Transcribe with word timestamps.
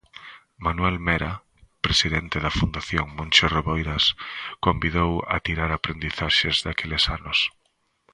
Manuel 0.65 0.97
Mera, 1.07 1.33
presidente 1.85 2.37
da 2.45 2.55
Fundación 2.59 3.05
Moncho 3.17 3.45
Reboiras, 3.55 4.05
convidou 4.65 5.11
a 5.33 5.35
tirar 5.47 5.71
aprendizaxes 5.73 6.55
daqueles 6.65 7.03
anos. 7.17 7.39